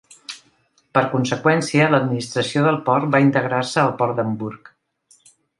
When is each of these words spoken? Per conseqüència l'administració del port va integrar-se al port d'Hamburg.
Per 0.97 1.03
conseqüència 1.11 1.91
l'administració 1.93 2.65
del 2.69 2.81
port 2.89 3.13
va 3.17 3.23
integrar-se 3.29 3.81
al 3.85 3.95
port 4.01 4.21
d'Hamburg. 4.23 4.77